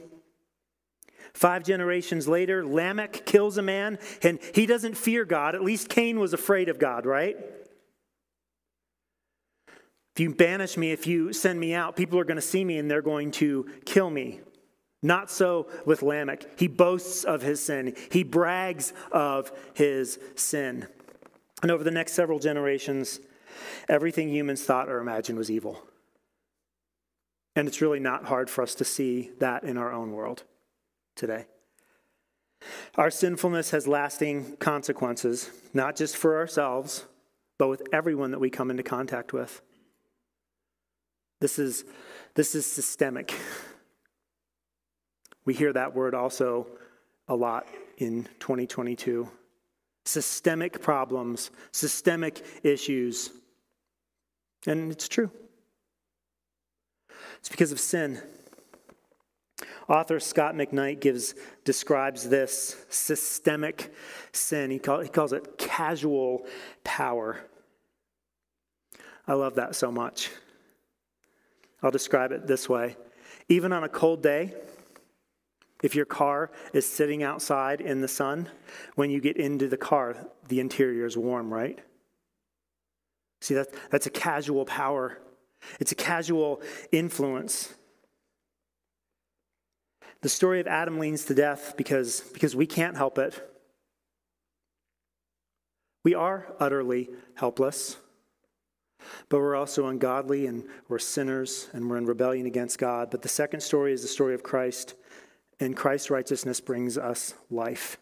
[1.34, 5.56] Five generations later, Lamech kills a man, and he doesn't fear God.
[5.56, 7.36] At least Cain was afraid of God, right?
[10.14, 12.78] If you banish me, if you send me out, people are going to see me
[12.78, 14.40] and they're going to kill me.
[15.02, 16.46] Not so with Lamech.
[16.56, 20.86] He boasts of his sin, he brags of his sin.
[21.62, 23.18] And over the next several generations,
[23.88, 25.82] everything humans thought or imagined was evil.
[27.56, 30.44] And it's really not hard for us to see that in our own world
[31.14, 31.46] today.
[32.96, 37.04] Our sinfulness has lasting consequences, not just for ourselves,
[37.58, 39.60] but with everyone that we come into contact with.
[41.40, 41.84] This is,
[42.34, 43.34] this is systemic.
[45.44, 46.66] We hear that word also
[47.28, 47.66] a lot
[47.98, 49.28] in 2022.
[50.06, 53.30] Systemic problems, systemic issues.
[54.66, 55.30] And it's true.
[57.40, 58.20] It's because of sin.
[59.88, 63.94] Author Scot McKnight gives describes this systemic
[64.32, 64.70] sin.
[64.70, 66.46] He, call, he calls it casual
[66.84, 67.40] power.
[69.26, 70.30] I love that so much.
[71.82, 72.96] I'll describe it this way.
[73.48, 74.54] Even on a cold day,
[75.82, 78.48] if your car is sitting outside in the sun,
[78.94, 80.16] when you get into the car,
[80.48, 81.78] the interior is warm, right?
[83.42, 85.18] See, that, that's a casual power,
[85.78, 87.74] it's a casual influence.
[90.24, 93.46] The story of Adam leans to death because, because we can't help it.
[96.02, 97.98] We are utterly helpless,
[99.28, 103.10] but we're also ungodly and we're sinners and we're in rebellion against God.
[103.10, 104.94] But the second story is the story of Christ,
[105.60, 107.98] and Christ's righteousness brings us life.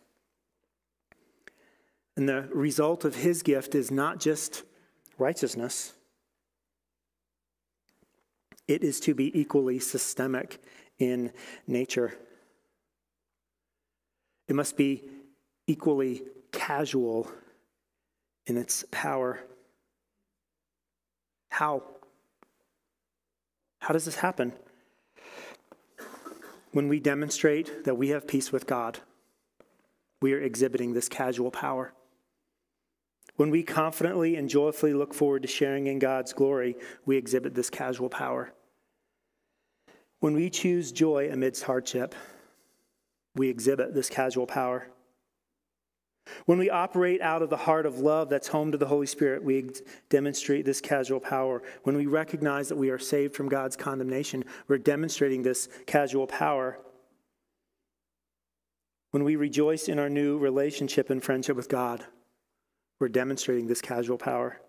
[2.16, 4.62] And the result of his gift is not just
[5.18, 5.95] righteousness,
[8.68, 10.62] it is to be equally systemic
[11.03, 11.32] in
[11.66, 12.14] nature.
[14.48, 15.03] It must be
[15.66, 16.22] equally
[16.53, 17.30] casual
[18.46, 19.40] in its power.
[21.50, 21.82] How?
[23.80, 24.53] How does this happen?
[26.72, 29.00] When we demonstrate that we have peace with God,
[30.22, 31.92] we are exhibiting this casual power.
[33.36, 37.70] When we confidently and joyfully look forward to sharing in God's glory, we exhibit this
[37.70, 38.53] casual power.
[40.23, 42.14] When we choose joy amidst hardship,
[43.35, 44.87] we exhibit this casual power.
[46.47, 49.43] When we operate out of the heart of love that's home to the Holy Spirit,
[49.43, 49.73] we
[50.11, 51.61] demonstrate this casual power.
[51.83, 56.79] When we recognize that we are saved from God's condemnation, we're demonstrating this casual power.
[59.11, 62.05] When we rejoice in our new relationship and friendship with God,
[63.01, 64.61] we're demonstrating this casual power.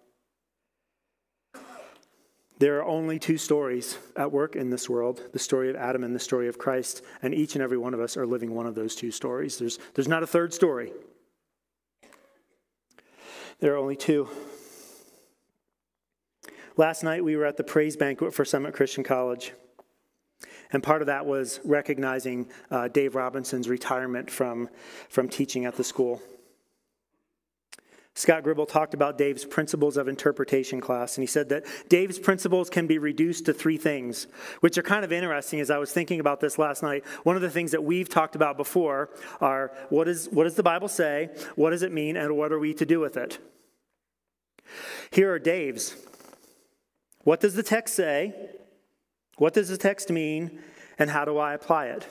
[2.64, 6.16] There are only two stories at work in this world the story of Adam and
[6.16, 8.74] the story of Christ, and each and every one of us are living one of
[8.74, 9.58] those two stories.
[9.60, 10.94] There's, there's not a third story.
[13.60, 14.30] There are only two.
[16.78, 19.52] Last night we were at the praise banquet for Summit Christian College.
[20.72, 24.70] And part of that was recognizing uh, Dave Robinson's retirement from,
[25.10, 26.22] from teaching at the school.
[28.16, 32.70] Scott Gribble talked about Dave's principles of interpretation class, and he said that Dave's principles
[32.70, 34.28] can be reduced to three things,
[34.60, 37.04] which are kind of interesting as I was thinking about this last night.
[37.24, 39.10] One of the things that we've talked about before
[39.42, 42.60] are what, is, what does the Bible say, what does it mean, and what are
[42.60, 43.40] we to do with it?
[45.10, 45.96] Here are Dave's.
[47.24, 48.34] What does the text say?
[49.38, 50.60] What does the text mean?
[51.00, 52.08] And how do I apply it?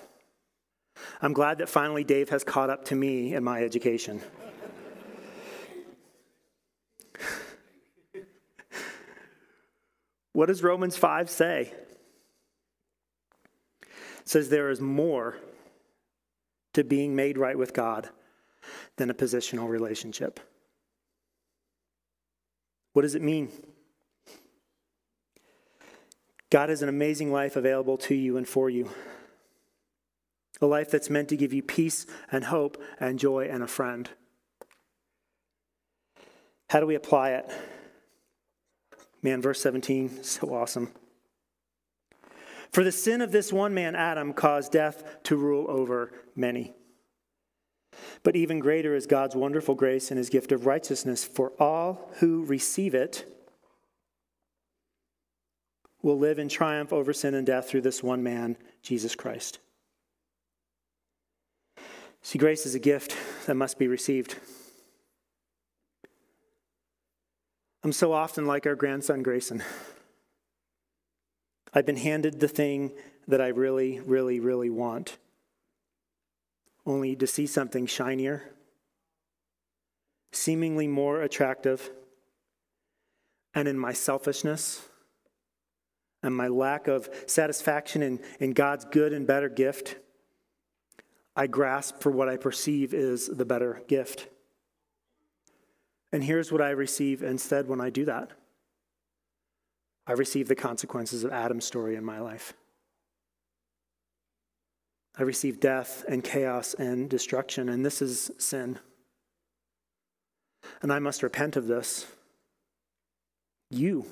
[1.20, 4.20] I'm glad that finally Dave has caught up to me in my education.
[10.32, 11.72] What does Romans 5 say?
[13.82, 15.36] It says there is more
[16.72, 18.08] to being made right with God
[18.96, 20.40] than a positional relationship.
[22.92, 23.50] What does it mean?
[26.50, 28.90] God has an amazing life available to you and for you.
[30.60, 34.08] A life that's meant to give you peace and hope and joy and a friend.
[36.70, 37.50] How do we apply it?
[39.22, 40.90] Man, verse 17, so awesome.
[42.70, 46.72] For the sin of this one man, Adam, caused death to rule over many.
[48.22, 52.44] But even greater is God's wonderful grace and his gift of righteousness for all who
[52.44, 53.26] receive it
[56.02, 59.58] will live in triumph over sin and death through this one man, Jesus Christ.
[62.22, 63.16] See, grace is a gift
[63.46, 64.36] that must be received.
[67.84, 69.62] I'm so often like our grandson Grayson.
[71.74, 72.92] I've been handed the thing
[73.26, 75.18] that I really, really, really want,
[76.86, 78.44] only to see something shinier,
[80.30, 81.90] seemingly more attractive,
[83.54, 84.88] and in my selfishness
[86.22, 89.96] and my lack of satisfaction in, in God's good and better gift,
[91.34, 94.28] I grasp for what I perceive is the better gift.
[96.12, 98.30] And here's what I receive instead when I do that
[100.06, 102.54] I receive the consequences of Adam's story in my life.
[105.16, 108.78] I receive death and chaos and destruction, and this is sin.
[110.80, 112.06] And I must repent of this.
[113.70, 114.06] You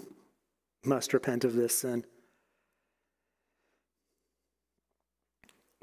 [0.84, 2.04] must repent of this sin.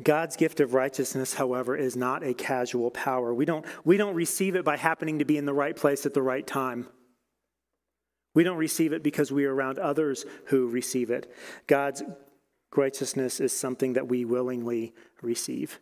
[0.04, 3.34] God's gift of righteousness, however, is not a casual power.
[3.34, 6.14] We don't, we don't receive it by happening to be in the right place at
[6.14, 6.88] the right time.
[8.36, 11.34] We don't receive it because we are around others who receive it.
[11.66, 12.04] God's
[12.76, 14.94] righteousness is something that we willingly
[15.24, 15.80] receive.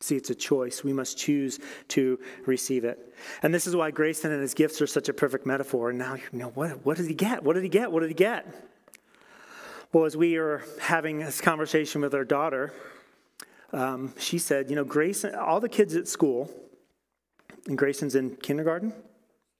[0.00, 0.84] See, it's a choice.
[0.84, 1.58] We must choose
[1.88, 3.14] to receive it.
[3.42, 5.90] And this is why Grayson and his gifts are such a perfect metaphor.
[5.90, 7.42] And now, you know, what, what did he get?
[7.42, 7.90] What did he get?
[7.90, 8.46] What did he get?
[9.96, 12.70] Well, as we are having this conversation with our daughter,
[13.72, 16.50] um, she said, you know, Grayson, all the kids at school,
[17.66, 18.92] and Grayson's in kindergarten,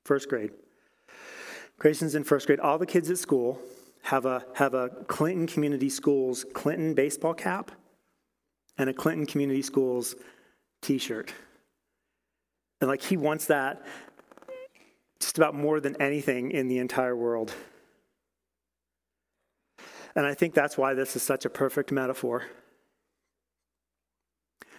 [0.04, 0.50] first grade.
[1.78, 2.60] Grayson's in first grade.
[2.60, 3.58] All the kids at school
[4.02, 7.70] have a, have a Clinton Community Schools Clinton baseball cap
[8.76, 10.16] and a Clinton Community Schools
[10.82, 11.32] t shirt.
[12.82, 13.86] And like he wants that
[15.18, 17.54] just about more than anything in the entire world.
[20.16, 22.44] And I think that's why this is such a perfect metaphor.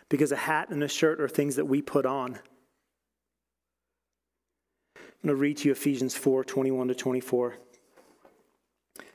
[0.09, 2.39] Because a hat and a shirt are things that we put on.
[4.95, 7.55] I'm going to read to you Ephesians 4 21 to 24.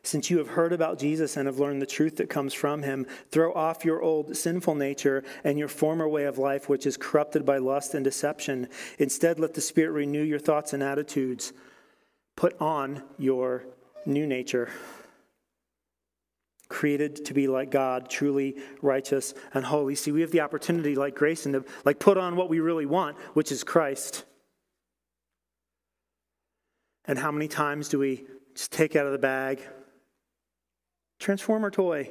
[0.05, 3.07] Since you have heard about Jesus and have learned the truth that comes from him,
[3.31, 7.45] throw off your old sinful nature and your former way of life, which is corrupted
[7.45, 8.69] by lust and deception.
[8.99, 11.53] Instead, let the Spirit renew your thoughts and attitudes.
[12.37, 13.65] Put on your
[14.07, 14.71] new nature
[16.73, 19.95] created to be like God, truly righteous and holy.
[19.95, 23.19] See, we have the opportunity, like Grayson, to like put on what we really want,
[23.35, 24.25] which is Christ.
[27.05, 29.61] And how many times do we just take out of the bag,
[31.21, 32.11] transformer toy,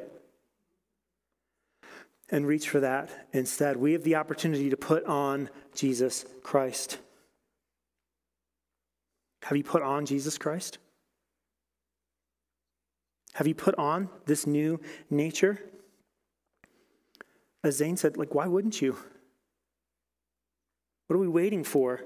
[2.30, 3.78] and reach for that instead?
[3.78, 7.00] We have the opportunity to put on Jesus Christ.
[9.44, 10.78] Have you put on Jesus Christ?
[13.34, 14.80] Have you put on this new
[15.10, 15.60] nature?
[17.64, 18.98] As Zane said, like, why wouldn't you?
[21.08, 22.02] What are we waiting for?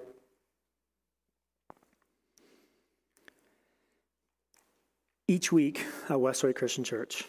[5.28, 7.24] Each week at Westway Christian Church,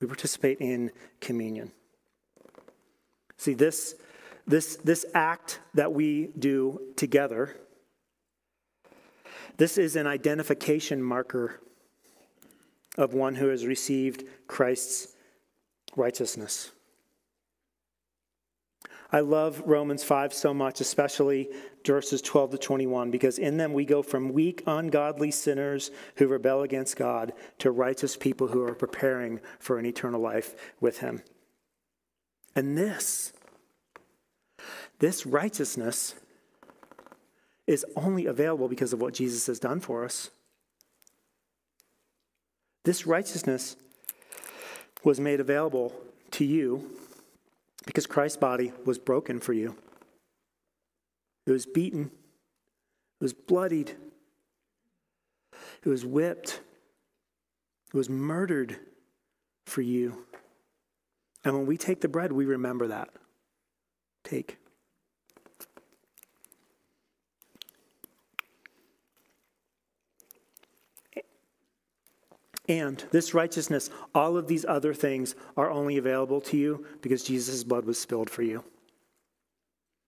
[0.00, 1.72] we participate in communion.
[3.36, 3.96] See, this,
[4.46, 7.56] this, this act that we do together,
[9.58, 11.60] this is an identification marker
[12.96, 15.14] of one who has received Christ's
[15.96, 16.72] righteousness.
[19.10, 21.50] I love Romans 5 so much, especially
[21.86, 26.62] verses 12 to 21, because in them we go from weak, ungodly sinners who rebel
[26.62, 31.22] against God to righteous people who are preparing for an eternal life with Him.
[32.56, 33.34] And this,
[34.98, 36.14] this righteousness
[37.66, 40.30] is only available because of what Jesus has done for us.
[42.84, 43.76] This righteousness
[45.04, 45.92] was made available
[46.32, 46.90] to you
[47.86, 49.76] because Christ's body was broken for you.
[51.46, 52.10] It was beaten,
[53.20, 53.92] it was bloodied,
[55.84, 56.60] it was whipped,
[57.88, 58.76] it was murdered
[59.66, 60.26] for you.
[61.44, 63.10] And when we take the bread, we remember that.
[64.22, 64.58] Take.
[72.68, 77.64] And this righteousness, all of these other things are only available to you because Jesus'
[77.64, 78.62] blood was spilled for you.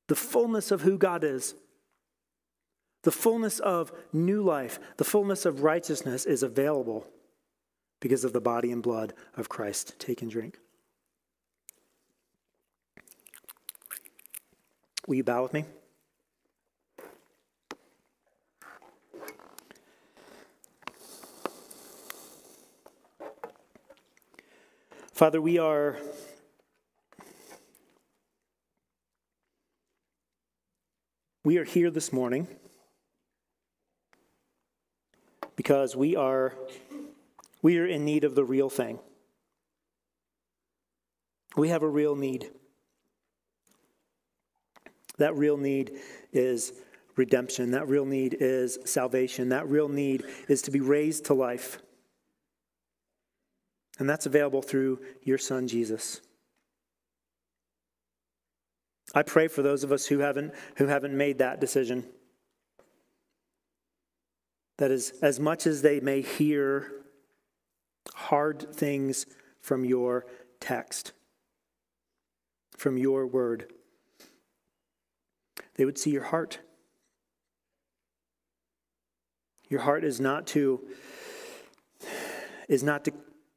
[0.06, 1.54] The fullness of who God is,
[3.02, 7.06] the fullness of new life, the fullness of righteousness is available
[8.00, 9.98] because of the body and blood of Christ.
[9.98, 10.58] Take and drink.
[15.06, 15.64] Will you bow with me?
[25.24, 25.96] Father, we are
[31.42, 32.46] we are here this morning
[35.56, 36.52] because we are
[37.62, 38.98] we are in need of the real thing.
[41.56, 42.50] We have a real need.
[45.16, 45.92] That real need
[46.34, 46.74] is
[47.16, 47.70] redemption.
[47.70, 49.48] That real need is salvation.
[49.48, 51.78] That real need is to be raised to life.
[53.98, 56.20] And that's available through your son, Jesus.
[59.14, 62.04] I pray for those of us who haven't, who haven't made that decision.
[64.78, 66.90] That is, as much as they may hear
[68.14, 69.26] hard things
[69.60, 70.26] from your
[70.58, 71.12] text,
[72.76, 73.72] from your word,
[75.76, 76.58] they would see your heart.
[79.68, 80.86] Your heart is not to
[82.68, 83.12] is not to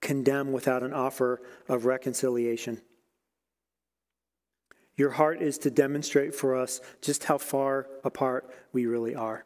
[0.08, 2.82] condemn without an offer of reconciliation.
[4.96, 9.44] Your heart is to demonstrate for us just how far apart we really are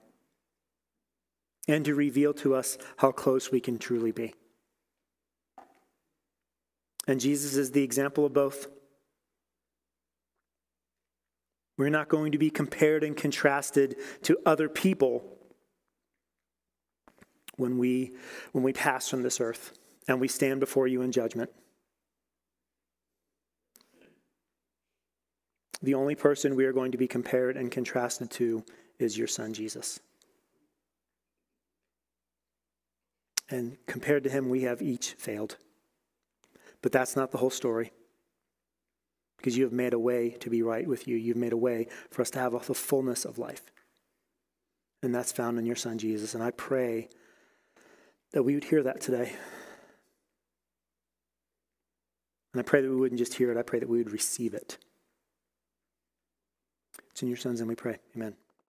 [1.68, 4.36] and to reveal to us how close we can truly be.
[7.07, 8.68] And Jesus is the example of both.
[11.76, 15.24] We're not going to be compared and contrasted to other people
[17.55, 18.12] when we,
[18.51, 19.80] when we pass from this earth
[20.12, 21.49] and we stand before you in judgment.
[25.82, 28.64] The only person we are going to be compared and contrasted to
[28.99, 30.01] is your son, Jesus.
[33.49, 35.55] And compared to him, we have each failed.
[36.82, 37.91] But that's not the whole story.
[39.38, 41.16] Because you have made a way to be right with you.
[41.16, 43.64] You've made a way for us to have the fullness of life.
[45.01, 46.36] And that's found in your son, Jesus.
[46.36, 47.07] And I pray
[48.34, 49.34] that we would hear that today.
[52.54, 54.54] And I pray that we wouldn't just hear it, I pray that we would receive
[54.54, 54.78] it.
[57.12, 57.97] It's in your son's and we pray.
[58.16, 58.36] Amen.